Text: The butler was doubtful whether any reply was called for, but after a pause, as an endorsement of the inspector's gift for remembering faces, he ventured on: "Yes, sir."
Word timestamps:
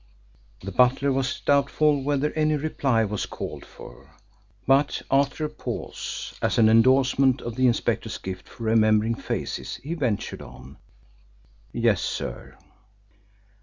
The 0.63 0.71
butler 0.71 1.11
was 1.11 1.41
doubtful 1.41 2.01
whether 2.03 2.31
any 2.33 2.55
reply 2.55 3.05
was 3.05 3.27
called 3.27 3.63
for, 3.63 4.15
but 4.65 5.03
after 5.11 5.45
a 5.45 5.49
pause, 5.49 6.33
as 6.41 6.57
an 6.57 6.69
endorsement 6.69 7.39
of 7.39 7.53
the 7.55 7.67
inspector's 7.67 8.17
gift 8.17 8.49
for 8.49 8.63
remembering 8.63 9.13
faces, 9.13 9.75
he 9.75 9.93
ventured 9.93 10.41
on: 10.41 10.77
"Yes, 11.71 12.01
sir." 12.01 12.57